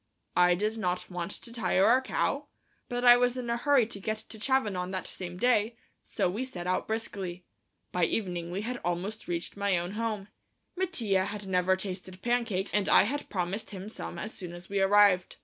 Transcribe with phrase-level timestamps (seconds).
[0.35, 2.47] I did not want to tire our cow,
[2.89, 6.43] but I was in a hurry to get to Chavanon that same day, so we
[6.43, 7.45] set out briskly.
[7.91, 10.29] By evening we had almost reached my old home.
[10.75, 14.81] Mattia had never tasted pancakes, and I had promised him some as soon as we
[14.81, 15.35] arrived.